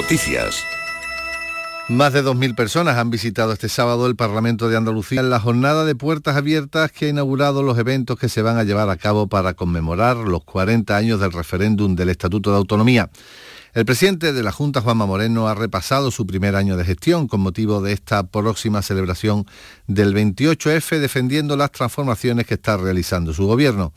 [0.00, 0.64] Noticias.
[1.88, 5.84] Más de 2.000 personas han visitado este sábado el Parlamento de Andalucía en la jornada
[5.84, 9.28] de puertas abiertas que ha inaugurado los eventos que se van a llevar a cabo
[9.28, 13.10] para conmemorar los 40 años del referéndum del Estatuto de Autonomía.
[13.74, 17.42] El presidente de la Junta, Juanma Moreno, ha repasado su primer año de gestión con
[17.42, 19.44] motivo de esta próxima celebración
[19.86, 23.92] del 28F, defendiendo las transformaciones que está realizando su gobierno.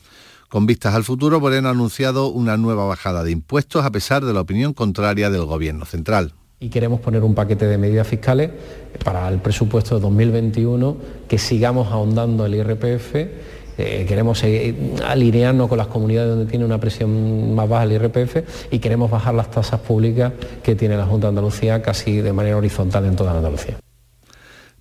[0.48, 4.32] Con vistas al futuro, Moreno ha anunciado una nueva bajada de impuestos a pesar de
[4.32, 8.50] la opinión contraria del gobierno central y queremos poner un paquete de medidas fiscales
[9.04, 10.96] para el presupuesto de 2021
[11.28, 13.14] que sigamos ahondando el IRPF.
[13.76, 14.42] Eh, queremos
[15.04, 19.34] alinearnos con las comunidades donde tiene una presión más baja el IRPF y queremos bajar
[19.34, 20.32] las tasas públicas
[20.62, 23.83] que tiene la Junta de Andalucía casi de manera horizontal en toda Andalucía.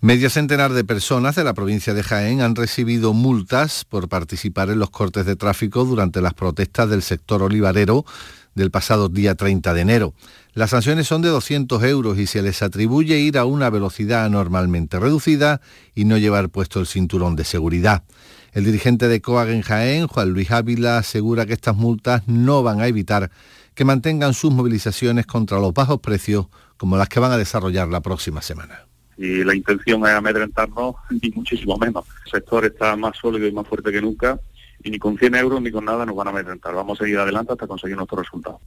[0.04, 4.78] Medio centenar de personas de la provincia de Jaén han recibido multas por participar en
[4.78, 8.04] los cortes de tráfico durante las protestas del sector olivarero
[8.54, 10.14] del pasado día 30 de enero.
[10.56, 15.00] Las sanciones son de 200 euros y se les atribuye ir a una velocidad anormalmente
[15.00, 15.62] reducida
[15.96, 18.04] y no llevar puesto el cinturón de seguridad.
[18.52, 22.82] El dirigente de COAG en Jaén, Juan Luis Ávila, asegura que estas multas no van
[22.82, 23.32] a evitar
[23.74, 28.02] que mantengan sus movilizaciones contra los bajos precios como las que van a desarrollar la
[28.02, 28.93] próxima semana.
[29.24, 32.04] Y la intención es amedrentarnos ni muchísimo menos.
[32.26, 34.38] El sector está más sólido y más fuerte que nunca
[34.84, 36.76] y ni con 100 euros ni con nada nos van a amedrentar.
[36.76, 38.60] Vamos a seguir adelante hasta conseguir nuestros resultados.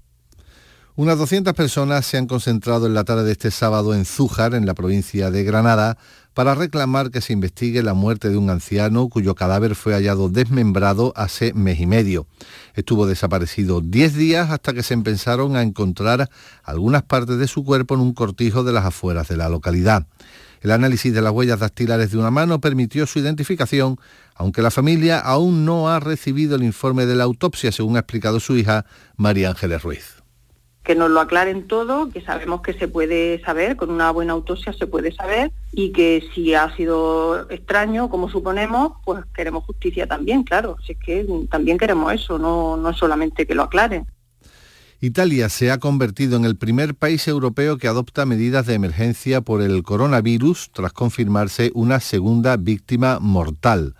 [0.94, 4.64] Unas 200 personas se han concentrado en la tarde de este sábado en Zújar, en
[4.64, 5.98] la provincia de Granada,
[6.32, 11.12] para reclamar que se investigue la muerte de un anciano cuyo cadáver fue hallado desmembrado
[11.14, 12.26] hace mes y medio.
[12.72, 16.30] Estuvo desaparecido 10 días hasta que se empezaron a encontrar
[16.62, 20.06] algunas partes de su cuerpo en un cortijo de las afueras de la localidad.
[20.66, 24.00] El análisis de las huellas dactilares de una mano permitió su identificación,
[24.34, 28.40] aunque la familia aún no ha recibido el informe de la autopsia, según ha explicado
[28.40, 30.24] su hija María Ángeles Ruiz
[30.82, 34.72] que nos lo aclaren todo, que sabemos que se puede saber, con una buena autopsia
[34.72, 40.44] se puede saber, y que si ha sido extraño, como suponemos, pues queremos justicia también,
[40.44, 40.76] claro.
[40.86, 44.06] Si es que también queremos eso, no, no solamente que lo aclaren.
[45.00, 49.60] Italia se ha convertido en el primer país europeo que adopta medidas de emergencia por
[49.60, 53.94] el coronavirus tras confirmarse una segunda víctima mortal.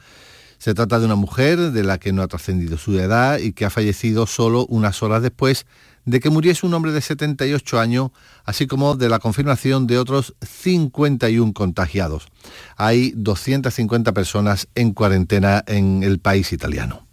[0.56, 3.66] Se trata de una mujer de la que no ha trascendido su edad y que
[3.66, 5.66] ha fallecido solo unas horas después
[6.06, 8.10] de que muriese un hombre de 78 años,
[8.44, 12.28] así como de la confirmación de otros 51 contagiados.
[12.76, 17.06] Hay 250 personas en cuarentena en el país italiano.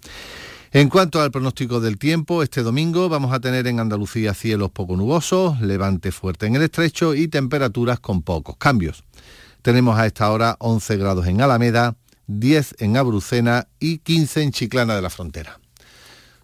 [0.75, 4.97] En cuanto al pronóstico del tiempo, este domingo vamos a tener en Andalucía cielos poco
[4.97, 9.03] nubosos, levante fuerte en el estrecho y temperaturas con pocos cambios.
[9.61, 11.95] Tenemos a esta hora 11 grados en Alameda,
[12.25, 15.59] 10 en Abrucena y 15 en Chiclana de la Frontera.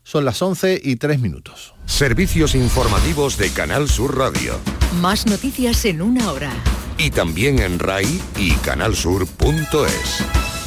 [0.04, 1.74] Son las 11 y 3 minutos.
[1.88, 4.60] Servicios informativos de Canal Sur Radio.
[5.02, 6.52] Más noticias en una hora.
[7.00, 10.59] Y también en RAI y canalsur.es.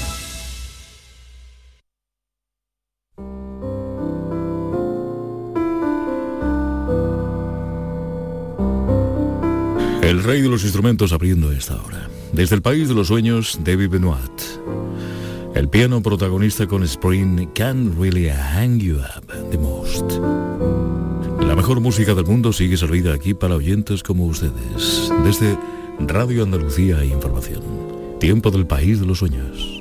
[10.13, 12.07] El rey de los instrumentos abriendo esta hora.
[12.35, 14.43] Desde el país de los sueños, David Benoit.
[15.55, 20.13] El piano protagonista con Spring Can Really Hang You Up the Most.
[21.41, 25.11] La mejor música del mundo sigue servida aquí para oyentes como ustedes.
[25.25, 25.59] Desde
[26.01, 27.63] Radio Andalucía e Información.
[28.21, 29.72] Tiempo del país de los sueños.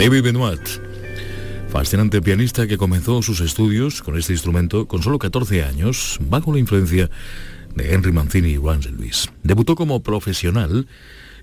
[0.00, 0.62] David Benoit,
[1.68, 6.58] fascinante pianista que comenzó sus estudios con este instrumento con solo 14 años, bajo la
[6.58, 7.10] influencia
[7.74, 9.28] de Henry Mancini y Randy Lewis.
[9.42, 10.88] Debutó como profesional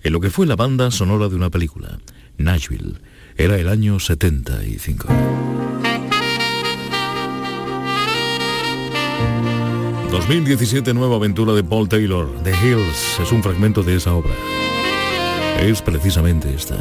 [0.01, 1.99] en lo que fue la banda sonora de una película,
[2.39, 2.95] Nashville.
[3.37, 5.07] Era el año 75.
[10.09, 14.33] 2017 nueva aventura de Paul Taylor, The Hills, es un fragmento de esa obra.
[15.59, 16.75] Es precisamente esta.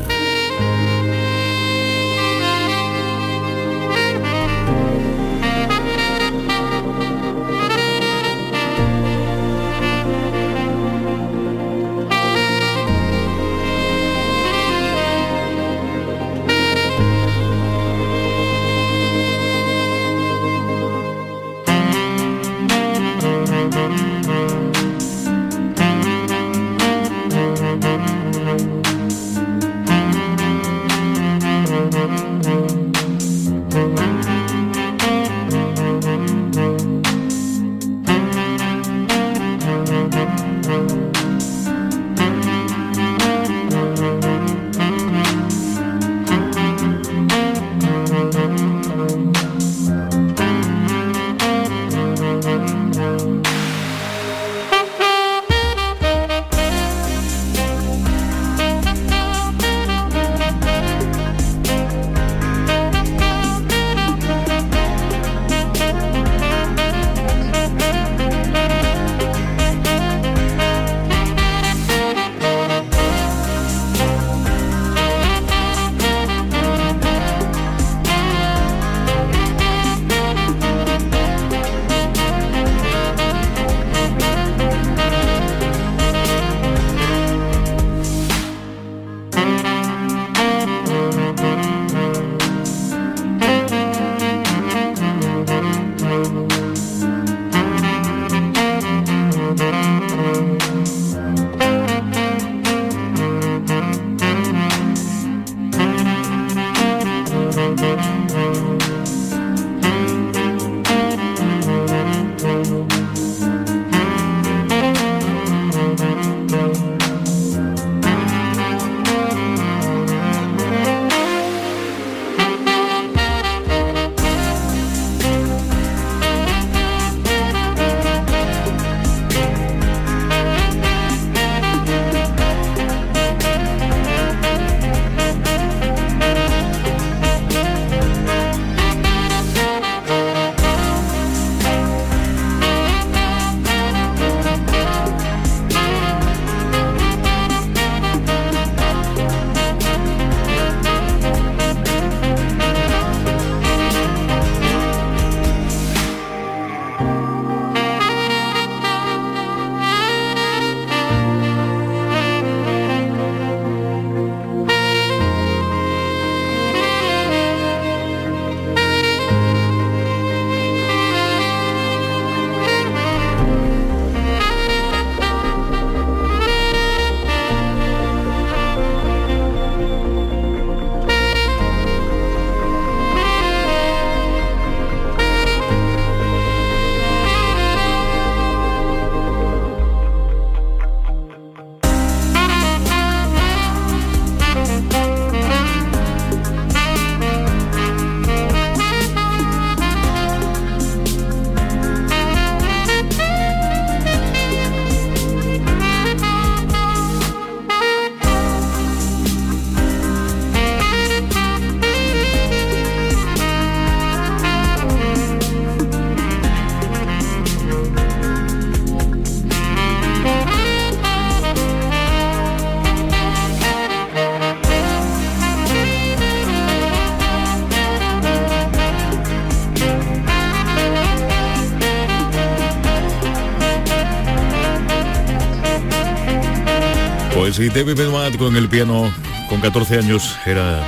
[237.76, 239.12] David Benoit con el piano
[239.50, 240.82] con 14 años era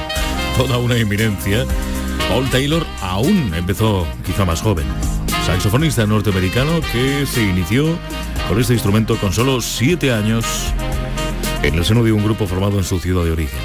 [0.57, 1.67] toda una eminencia,
[2.31, 4.87] Paul Taylor aún empezó quizá más joven.
[5.45, 7.99] Saxofonista norteamericano que se inició
[8.49, 10.47] con este instrumento con solo 7 años
[11.63, 13.61] en el seno de un grupo formado en su ciudad de origen,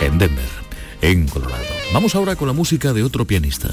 [0.00, 0.48] en Denver,
[1.00, 1.64] en Colorado.
[1.92, 3.70] Vamos ahora con la música de otro pianista,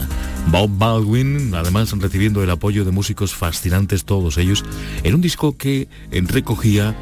[0.47, 4.65] Bob Baldwin, además recibiendo el apoyo de músicos fascinantes todos ellos,
[5.03, 6.95] en un disco que recogía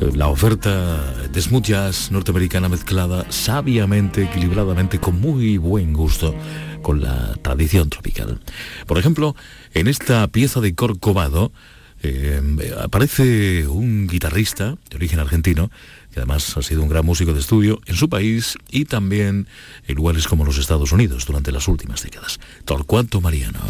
[0.00, 6.34] la oferta de smooth jazz norteamericana mezclada sabiamente, equilibradamente, con muy buen gusto
[6.82, 8.40] con la tradición tropical.
[8.86, 9.36] Por ejemplo,
[9.74, 11.52] en esta pieza de Corcovado
[12.02, 12.40] eh,
[12.82, 15.70] aparece un guitarrista de origen argentino,
[16.12, 19.46] que además ha sido un gran músico de estudio en su país y también
[19.86, 22.40] en lugares como los Estados Unidos durante las últimas décadas.
[22.64, 23.60] Torcuato Mariano,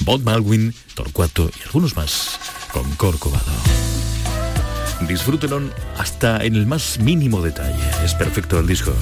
[0.00, 2.38] Bob Baldwin, Torcuato y algunos más
[2.72, 3.52] con Corcovado.
[5.06, 7.82] Disfrútenlo hasta en el más mínimo detalle.
[8.04, 8.92] Es perfecto el disco.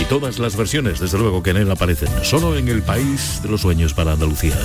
[0.00, 3.48] Y todas las versiones, desde luego, que en él aparecen, solo en el país de
[3.48, 4.56] los sueños para Andalucía.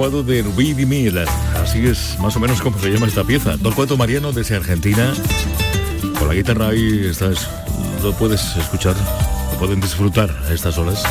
[0.00, 1.14] Corcovado de Ruby.
[1.62, 3.58] Así es más o menos como se llama esta pieza.
[3.58, 5.12] Don Cuatro Mariano desde Argentina.
[6.18, 7.46] Con la guitarra ahí estás,
[8.02, 8.96] lo puedes escuchar,
[9.52, 11.02] lo pueden disfrutar a estas horas.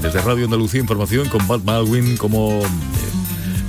[0.00, 2.66] Desde Radio Andalucía Información con Bad Baldwin como eh,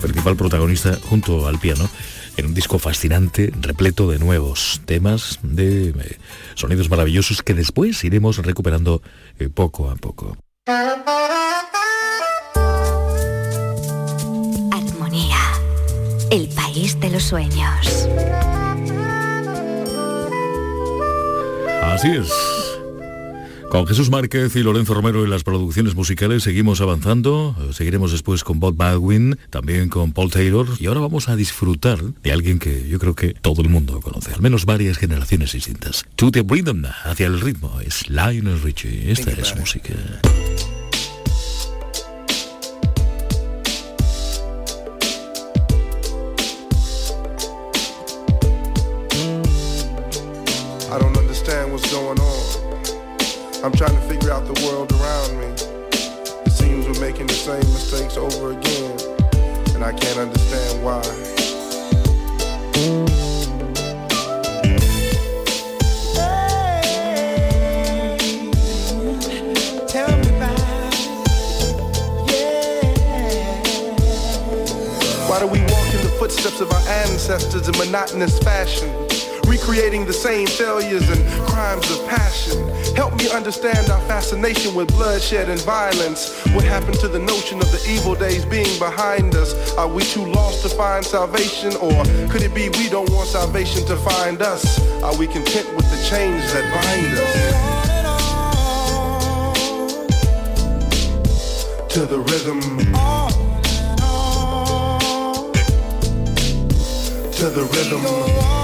[0.02, 1.90] principal protagonista junto al piano
[2.38, 6.18] en un disco fascinante, repleto de nuevos temas, de eh,
[6.56, 9.02] sonidos maravillosos que después iremos recuperando
[9.38, 10.38] eh, poco a poco.
[16.34, 18.10] El país de los sueños.
[21.84, 22.28] Así es.
[23.70, 27.56] Con Jesús Márquez y Lorenzo Romero en las producciones musicales seguimos avanzando.
[27.72, 30.68] Seguiremos después con Bob Baldwin, también con Paul Taylor.
[30.80, 34.34] Y ahora vamos a disfrutar de alguien que yo creo que todo el mundo conoce,
[34.34, 36.04] al menos varias generaciones distintas.
[36.16, 39.12] To the rhythm, hacia el ritmo, es Lionel Richie.
[39.12, 39.94] Esta es música.
[51.94, 53.64] Going on.
[53.64, 55.46] I'm trying to figure out the world around me.
[56.44, 58.98] It seems we're making the same mistakes over again,
[59.76, 61.04] and I can't understand why.
[75.30, 78.90] Why do we walk in the footsteps of our ancestors in monotonous fashion?
[79.48, 82.58] Recreating the same failures and crimes of passion.
[82.96, 86.32] Help me understand our fascination with bloodshed and violence.
[86.54, 89.54] What happened to the notion of the evil days being behind us?
[89.78, 91.76] Are we too lost to find salvation?
[91.78, 94.80] Or could it be we don't want salvation to find us?
[95.02, 97.74] Are we content with the chains that bind us?
[101.94, 102.62] To the rhythm.
[107.34, 108.63] To the rhythm.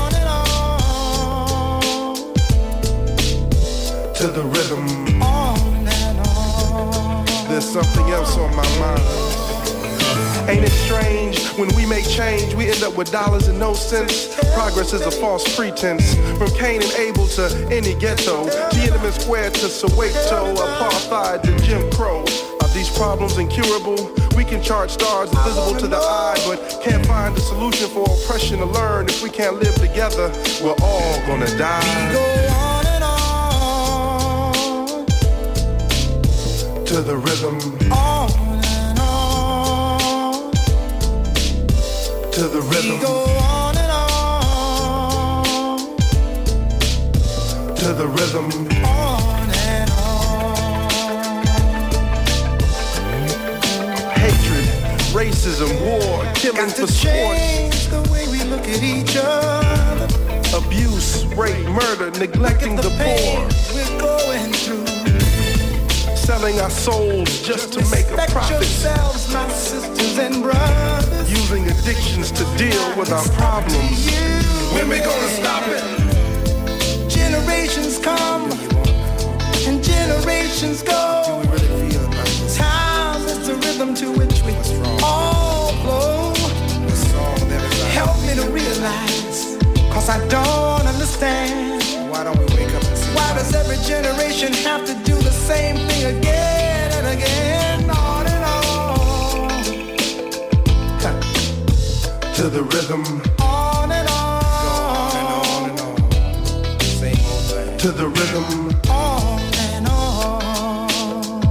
[4.20, 4.86] To the rhythm.
[7.48, 10.50] There's something else on my mind.
[10.50, 11.48] Ain't it strange?
[11.58, 14.28] When we make change, we end up with dollars and no cents.
[14.54, 16.16] Progress is a false pretense.
[16.38, 22.26] From Cain and Abel to any ghetto, Tiananmen Square to Soweto, apartheid to Jim Crow.
[22.60, 24.14] Are these problems incurable?
[24.36, 28.58] We can chart stars invisible to the eye, but can't find a solution for oppression
[28.60, 29.08] to learn.
[29.08, 30.30] If we can't live together,
[30.62, 32.49] we're all gonna die.
[36.90, 37.56] To the rhythm.
[37.92, 38.32] On
[38.66, 40.52] and on.
[42.32, 42.98] To the rhythm.
[42.98, 45.46] We go on and on.
[47.76, 48.46] To the rhythm.
[48.84, 51.46] On and on.
[54.16, 54.66] Hatred,
[55.14, 57.86] racism, war, killing for sports.
[57.86, 60.08] the way we look at each other.
[60.58, 63.48] Abuse, rape, murder, neglecting the, the poor.
[66.42, 68.52] We're going through selling our souls just to make a profit.
[68.52, 71.30] Yourselves, my sisters and brothers.
[71.30, 74.10] Using addictions to deal with our problems.
[74.74, 77.10] When we gonna stop it?
[77.10, 78.52] Generations come
[79.68, 81.44] and generations go.
[82.56, 84.54] Time is the rhythm to which we
[85.04, 86.34] all flow.
[87.92, 89.58] Help me to realize,
[89.92, 91.84] cause I don't understand.
[92.10, 94.99] Why don't we wake up and see Why does every generation have to
[95.50, 97.90] same thing again and again?
[97.90, 99.50] On and on.
[102.38, 103.04] To the rhythm.
[103.42, 104.44] On and on.
[104.68, 106.00] on and on.
[107.02, 107.78] Same old thing.
[107.80, 108.48] To the rhythm.
[108.92, 109.40] On
[109.74, 110.40] and on.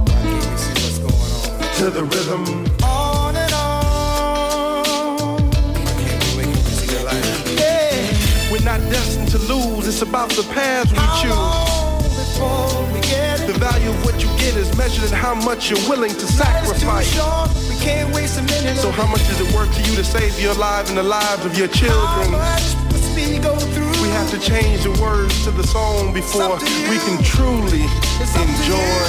[0.07, 1.75] Why can't see what's going on?
[1.79, 2.43] To the rhythm.
[2.81, 4.83] On and on.
[5.83, 7.25] Why can't we wake up and see the light?
[7.59, 8.51] Yeah.
[8.51, 9.83] We're not destined to lose.
[9.89, 12.78] It's about the paths we choose.
[13.47, 17.13] The value of what you get is measured in how much you're willing to sacrifice.
[17.13, 21.45] So how much is it worth to you to save your life and the lives
[21.45, 22.31] of your children?
[24.01, 26.57] We have to change the words to the song before
[26.89, 27.83] we can truly
[28.35, 29.05] enjoy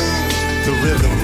[0.66, 1.14] the rhythm.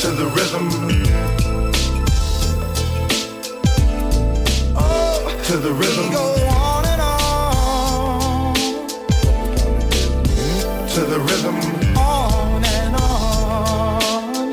[0.00, 0.70] To the rhythm.
[5.44, 6.51] To the rhythm.
[10.94, 11.56] To the rhythm.
[11.96, 14.52] On and on,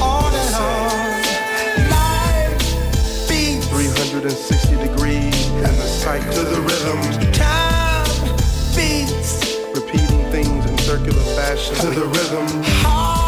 [0.00, 1.90] on and on.
[1.90, 7.32] Life beats 360 degrees in the sight to the rhythm.
[7.32, 8.36] Time
[8.76, 12.46] beats repeating things in circular fashion to the rhythm.
[12.84, 13.21] Hearts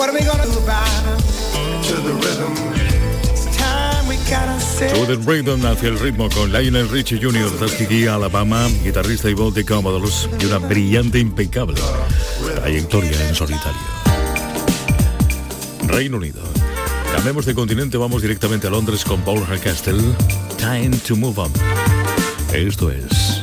[0.00, 0.14] To the
[2.14, 2.54] rhythm.
[3.24, 4.88] It's time we gotta say.
[4.88, 7.50] To the Rhythm hacia el ritmo con Lionel Richie Jr.
[7.58, 11.82] Tuskegee, Alabama, guitarrista y voz de Commodores y una brillante, impecable
[12.56, 13.78] trayectoria en solitario.
[15.82, 16.40] Reino Unido.
[17.12, 20.00] Cambiemos de continente, vamos directamente a Londres con Paul Hardcastle.
[20.56, 21.52] Time to move on.
[22.54, 23.39] Esto es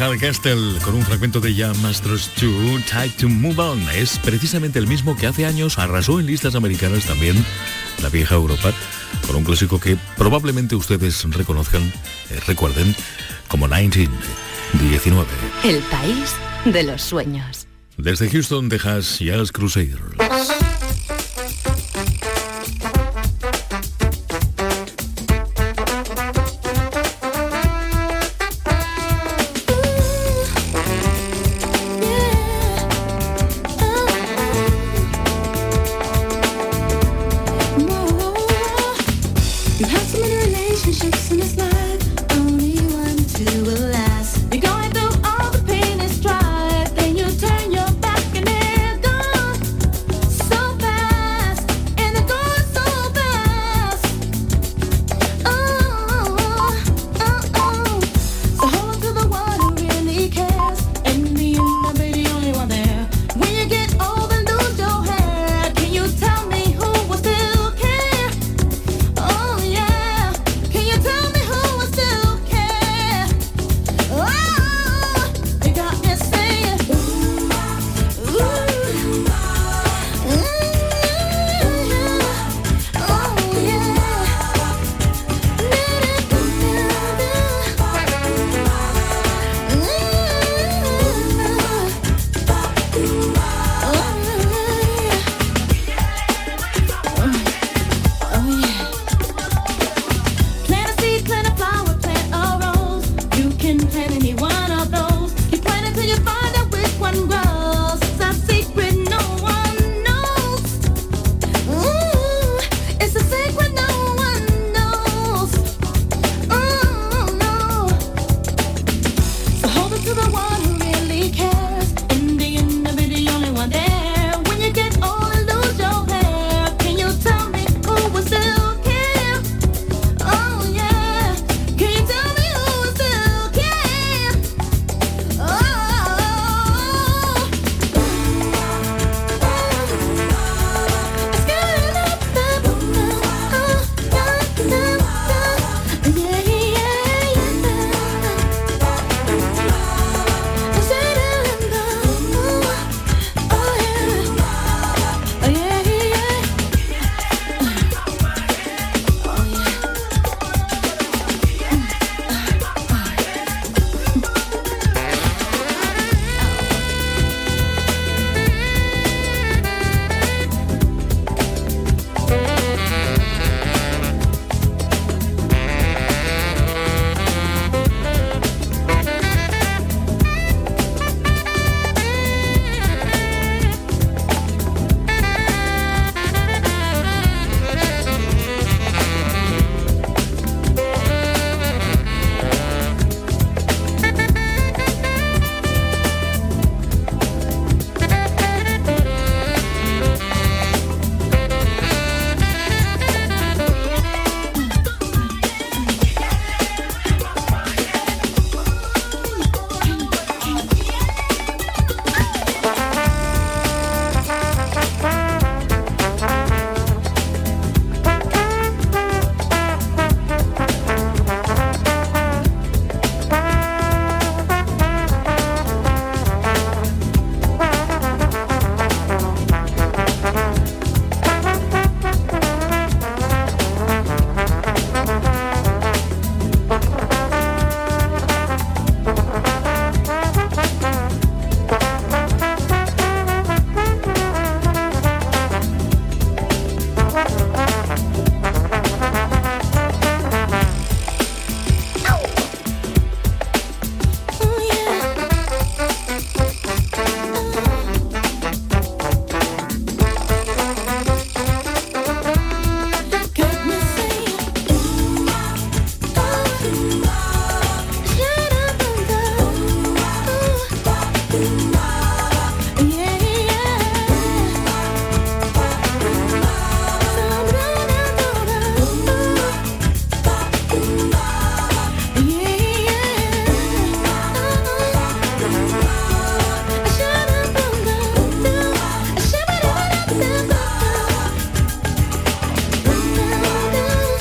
[0.00, 3.80] Hard Castle con un fragmento de Jam Masters 2, Time to Move On.
[3.90, 7.44] Es precisamente el mismo que hace años arrasó en listas americanas también
[8.02, 8.72] la vieja Europa
[9.26, 11.82] con un clásico que probablemente ustedes reconozcan,
[12.30, 12.94] eh, recuerden,
[13.48, 15.28] como 1919.
[15.64, 17.66] El país de los sueños.
[17.96, 20.65] Desde Houston, Texas, Jazz Crusaders.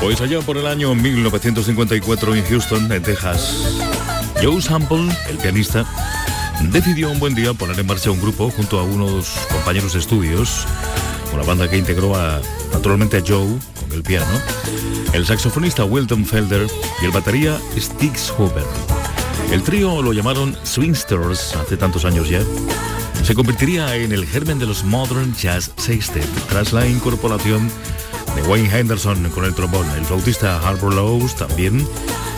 [0.06, 3.76] Pues allá por el año 1954 en Houston, en Texas,
[4.40, 5.84] Joe Sample, el pianista,
[6.70, 10.68] decidió un buen día poner en marcha un grupo junto a unos compañeros de estudios,
[11.34, 12.40] una banda que integró a,
[12.72, 14.30] naturalmente a Joe con el piano,
[15.14, 16.68] el saxofonista Wilton Felder
[17.02, 18.64] y el batería Stiggs Hoover.
[19.52, 22.44] El trío lo llamaron Swingsters hace tantos años ya.
[23.24, 27.72] Se convertiría en el germen de los Modern Jazz Sextet tras la incorporación
[28.36, 31.88] de Wayne Henderson con el trombón, el flautista Harbour Lowe's también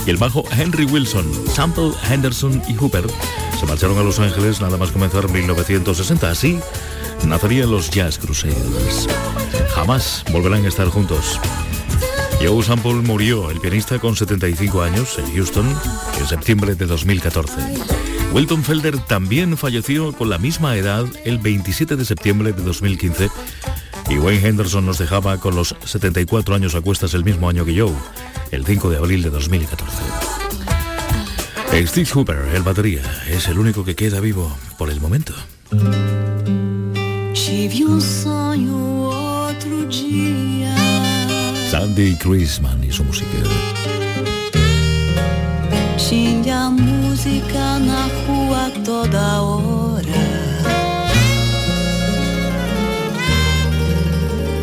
[0.06, 3.06] y el bajo Henry Wilson, Sample, Henderson y Hooper
[3.60, 6.30] se marcharon a Los Ángeles nada más comenzar 1960.
[6.30, 6.60] Así
[7.26, 9.08] nacerían los Jazz Crusaders.
[9.74, 11.40] Jamás volverán a estar juntos.
[12.40, 15.76] Joe Sample murió, el pianista, con 75 años en Houston
[16.20, 17.54] en septiembre de 2014.
[18.32, 23.30] Wilton Felder también falleció con la misma edad el 27 de septiembre de 2015
[24.10, 27.80] y Wayne Henderson nos dejaba con los 74 años a cuestas el mismo año que
[27.80, 27.94] Joe,
[28.52, 29.98] el 5 de abril de 2014.
[31.86, 35.34] Steve Hooper, el batería, es el único que queda vivo por el momento.
[37.34, 40.74] Tive um sonho outro dia.
[41.70, 43.38] Sandy Chrisman y su música.
[45.98, 50.37] Tinha música na rua toda hora.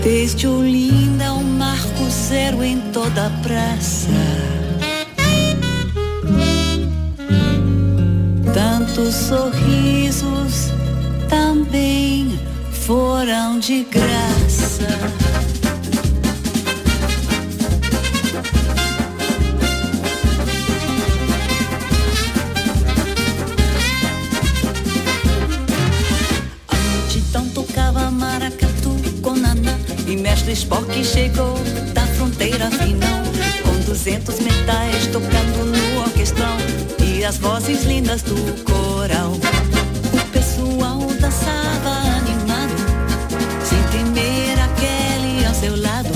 [0.04, 4.10] Desde Olinda ao Marco Zero em toda a praça.
[8.52, 10.70] Tantos sorrisos
[11.26, 12.38] também
[12.70, 15.63] foram de graça.
[30.54, 31.58] Spock chegou
[31.92, 33.24] da fronteira final
[33.64, 36.56] Com duzentos metais tocando no orquestrão
[37.00, 39.32] E as vozes lindas do coral.
[39.32, 42.76] O pessoal dançava animado
[43.64, 46.10] Sem temer aquele ao seu lado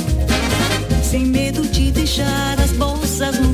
[1.02, 3.47] Sem medo de deixar as bolsas no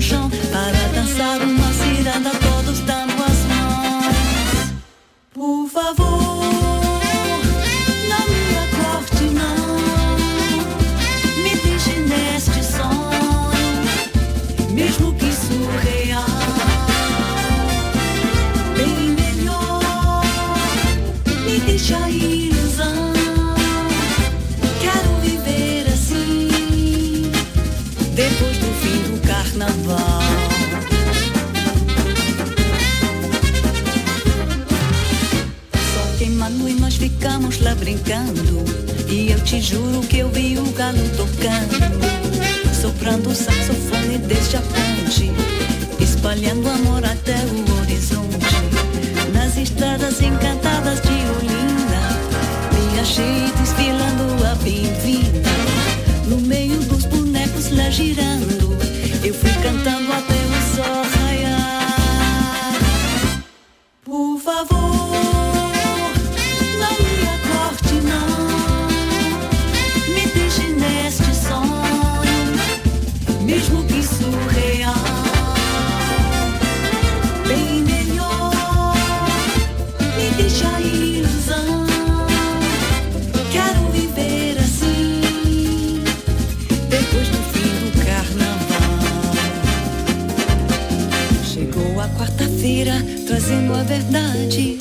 [93.24, 94.78] trazendo a verdade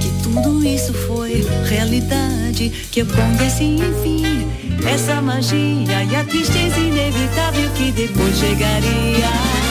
[0.00, 4.48] Que tudo isso foi realidade Que eu conheci enfim
[4.86, 9.61] essa magia E a tristeza inevitável que depois chegaria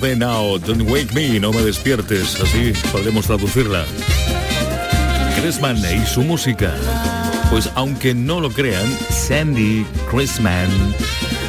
[0.00, 3.84] Don't Now, Don't Wake Me, No Me Despiertes, así podremos traducirla.
[5.38, 6.74] Chrisman y su música.
[7.50, 10.70] Pues aunque no lo crean, Sandy Chrisman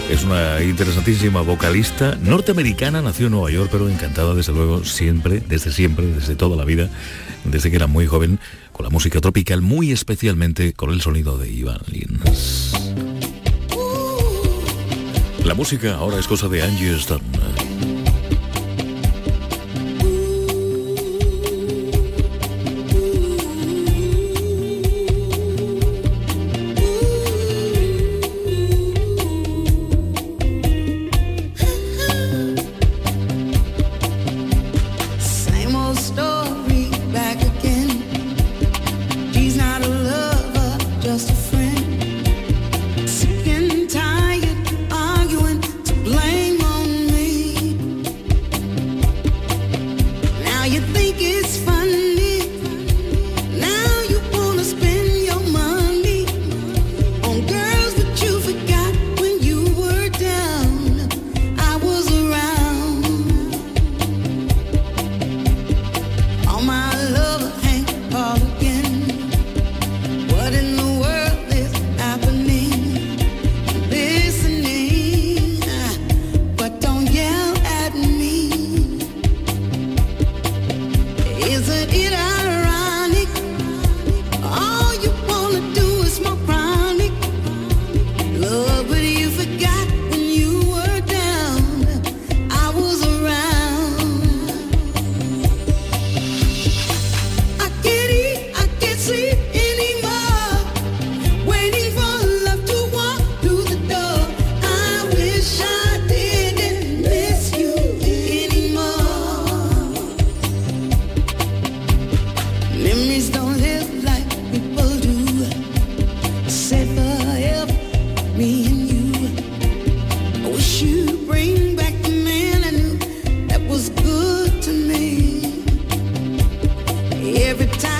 [0.10, 5.72] es una interesantísima vocalista norteamericana, nació en Nueva York, pero encantada desde luego siempre, desde
[5.72, 6.89] siempre, desde toda la vida,
[7.45, 8.38] desde que era muy joven,
[8.74, 12.74] con la música tropical, muy especialmente con el sonido de Ivan Lins.
[15.45, 17.70] La música ahora es cosa de Angie Stone.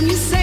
[0.08, 0.41] you say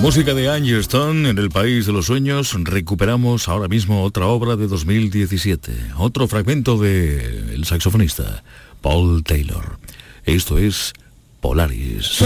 [0.00, 4.56] música de Angie Stone en el País de los Sueños recuperamos ahora mismo otra obra
[4.56, 8.42] de 2017, otro fragmento de el saxofonista
[8.80, 9.78] Paul Taylor.
[10.24, 10.94] Esto es
[11.40, 12.22] Polaris.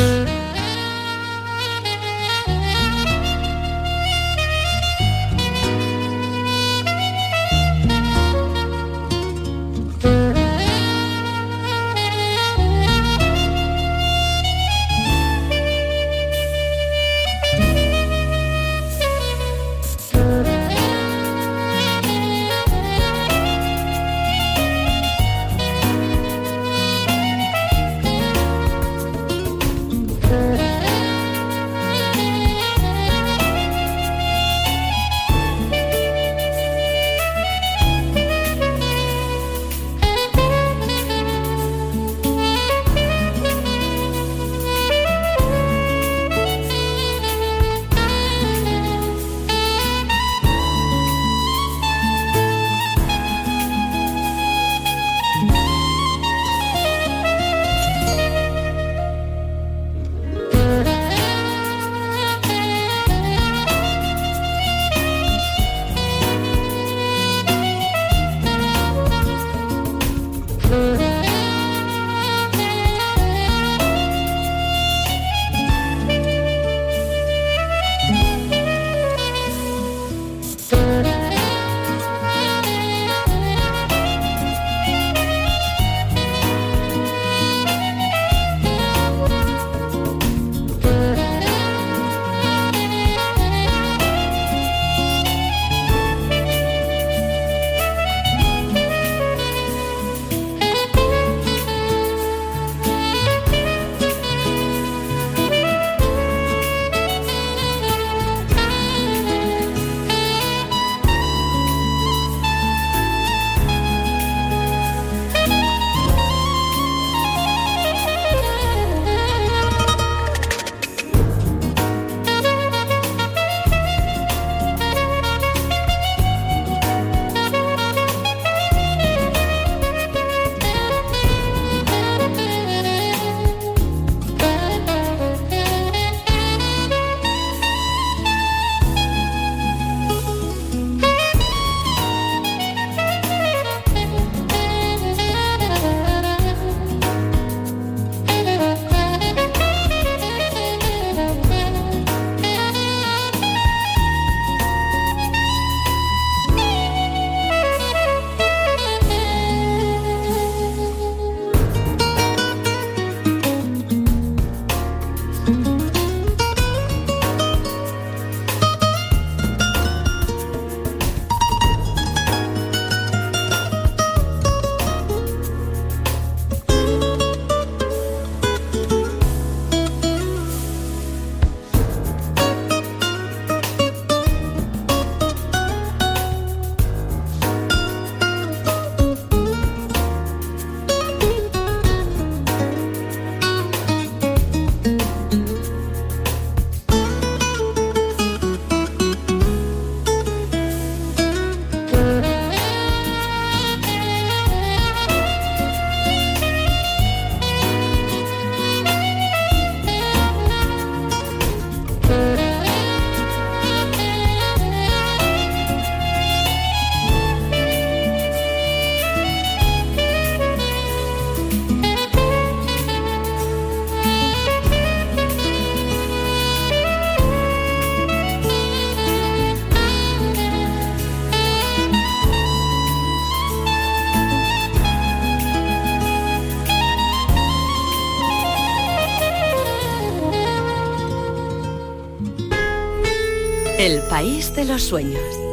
[244.54, 245.43] De los sueños.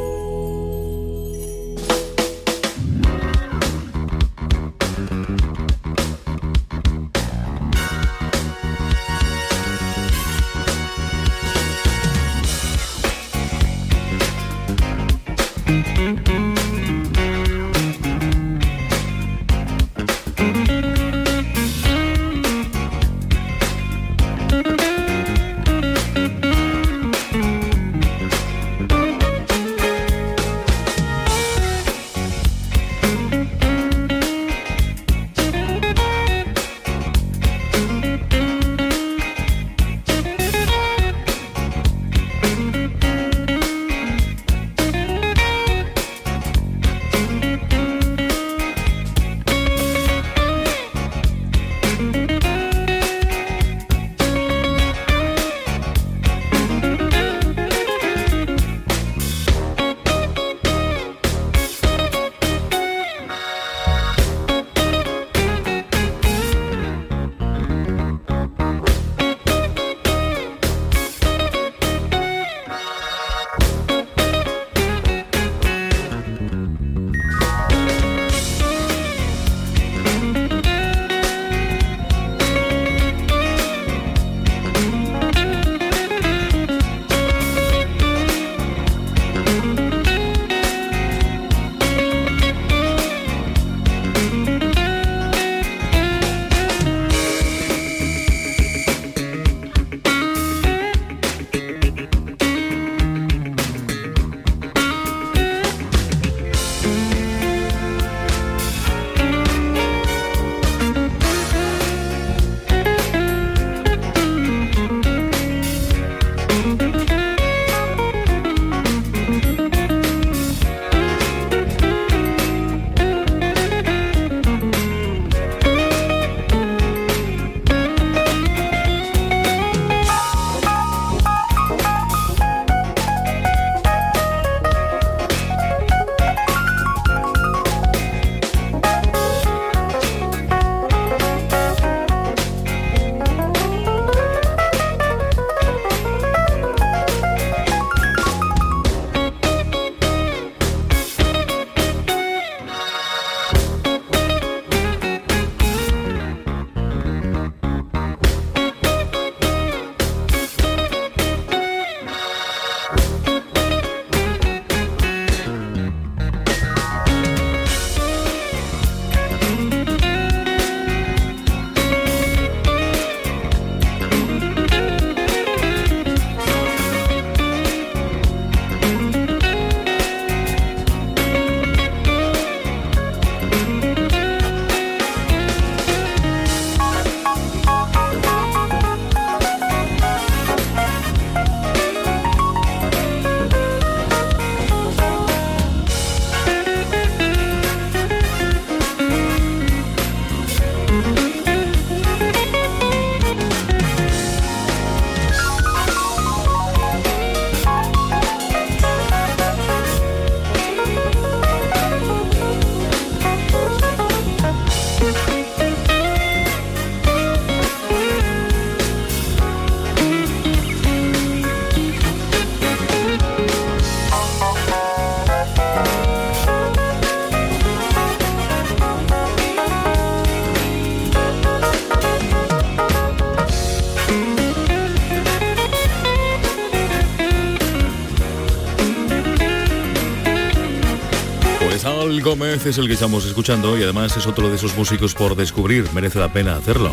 [242.32, 245.84] Gómez es el que estamos escuchando y además es otro de esos músicos por descubrir,
[245.92, 246.90] merece la pena hacerlo.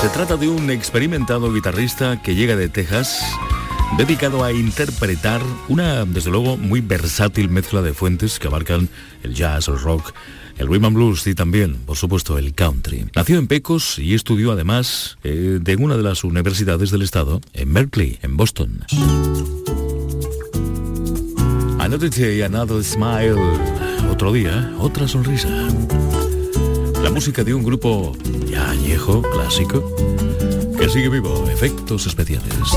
[0.00, 3.20] Se trata de un experimentado guitarrista que llega de Texas,
[3.98, 8.88] dedicado a interpretar una, desde luego, muy versátil mezcla de fuentes que abarcan
[9.24, 10.12] el jazz, el rock,
[10.56, 13.06] el rhythm and blues y también, por supuesto, el country.
[13.16, 17.74] Nació en Pecos y estudió además eh, de una de las universidades del estado, en
[17.74, 18.84] Berkeley, en Boston.
[21.80, 23.89] Another day, another smile.
[24.10, 25.48] Otro día, otra sonrisa.
[27.02, 28.12] La música de un grupo
[28.46, 29.82] ya añejo, clásico,
[30.78, 32.76] que sigue vivo, efectos especiales.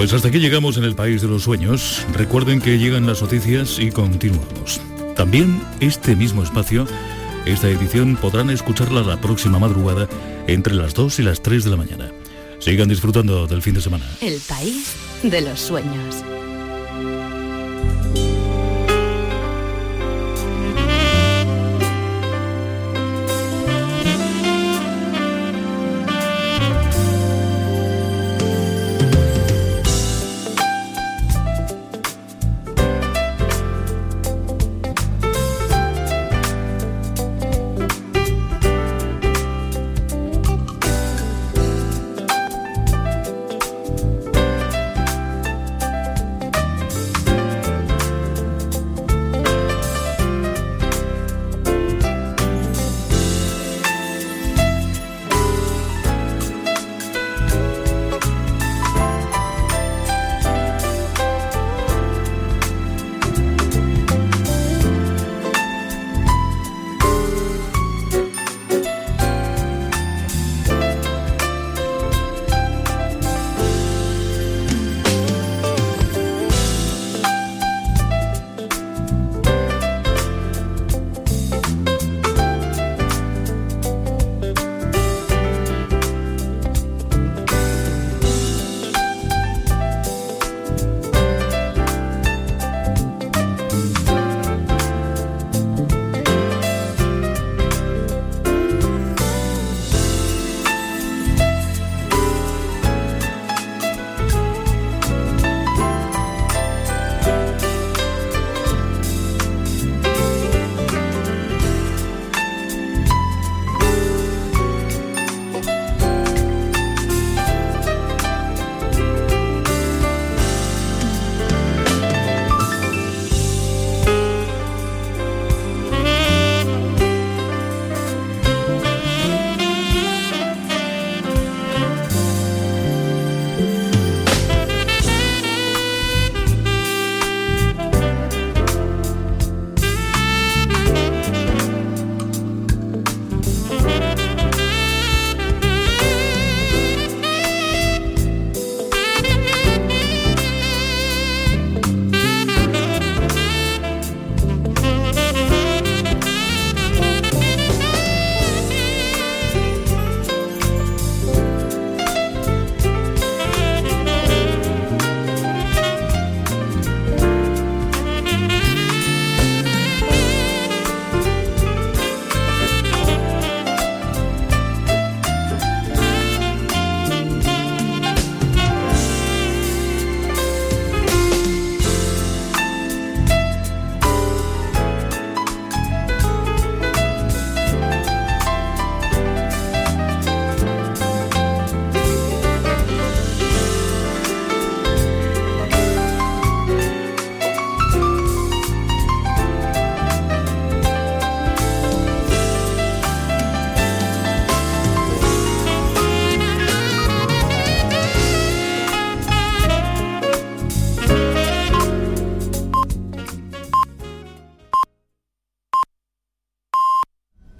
[0.00, 2.06] Pues hasta aquí llegamos en el País de los Sueños.
[2.14, 4.80] Recuerden que llegan las noticias y continuamos.
[5.14, 6.86] También este mismo espacio,
[7.44, 10.08] esta edición podrán escucharla la próxima madrugada
[10.46, 12.12] entre las 2 y las 3 de la mañana.
[12.60, 14.06] Sigan disfrutando del fin de semana.
[14.22, 16.24] El país de los sueños.